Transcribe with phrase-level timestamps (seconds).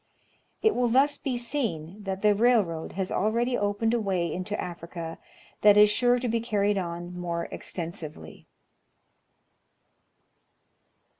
[0.63, 5.19] It will thus be seen that the railroad has already opened a way into Africa
[5.61, 8.47] that is sure to be carried on more extensively.